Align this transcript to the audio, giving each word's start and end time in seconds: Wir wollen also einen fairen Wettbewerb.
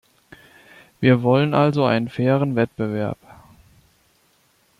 Wir 0.99 1.21
wollen 1.21 1.53
also 1.53 1.85
einen 1.85 2.09
fairen 2.09 2.55
Wettbewerb. 2.55 3.19